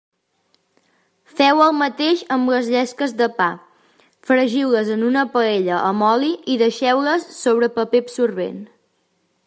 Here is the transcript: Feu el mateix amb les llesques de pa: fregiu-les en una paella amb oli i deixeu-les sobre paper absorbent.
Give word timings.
Feu 1.41 1.59
el 1.65 1.75
mateix 1.81 2.23
amb 2.37 2.53
les 2.53 2.71
llesques 2.75 3.13
de 3.19 3.27
pa: 3.41 3.49
fregiu-les 4.31 4.91
en 4.97 5.05
una 5.11 5.27
paella 5.37 5.83
amb 5.91 6.07
oli 6.15 6.33
i 6.55 6.57
deixeu-les 6.63 7.29
sobre 7.43 7.73
paper 7.77 8.07
absorbent. 8.07 8.59